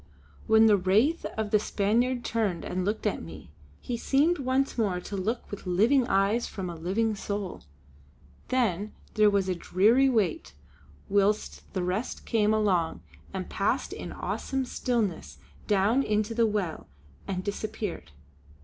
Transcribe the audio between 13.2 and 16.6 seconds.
and passed in awesome stillness down into the